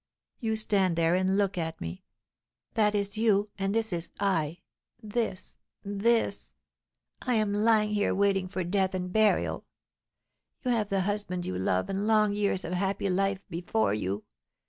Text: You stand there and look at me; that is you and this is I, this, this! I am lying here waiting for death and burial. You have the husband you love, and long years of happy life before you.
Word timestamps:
You 0.39 0.55
stand 0.55 0.95
there 0.95 1.13
and 1.13 1.37
look 1.37 1.59
at 1.59 1.79
me; 1.79 2.01
that 2.73 2.95
is 2.95 3.19
you 3.19 3.49
and 3.59 3.75
this 3.75 3.93
is 3.93 4.09
I, 4.19 4.61
this, 5.03 5.57
this! 5.83 6.55
I 7.21 7.35
am 7.35 7.53
lying 7.53 7.91
here 7.91 8.15
waiting 8.15 8.47
for 8.47 8.63
death 8.63 8.95
and 8.95 9.13
burial. 9.13 9.67
You 10.63 10.71
have 10.71 10.89
the 10.89 11.01
husband 11.01 11.45
you 11.45 11.55
love, 11.55 11.87
and 11.87 12.07
long 12.07 12.33
years 12.33 12.65
of 12.65 12.73
happy 12.73 13.11
life 13.11 13.41
before 13.47 13.93
you. 13.93 14.23